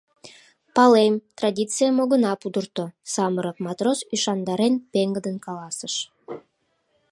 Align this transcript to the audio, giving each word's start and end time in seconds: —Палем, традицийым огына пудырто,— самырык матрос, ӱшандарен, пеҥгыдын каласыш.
—Палем, 0.75 1.13
традицийым 1.37 1.97
огына 2.03 2.33
пудырто,— 2.41 2.85
самырык 3.13 3.57
матрос, 3.65 3.99
ӱшандарен, 4.13 4.73
пеҥгыдын 4.91 5.35
каласыш. 5.45 5.93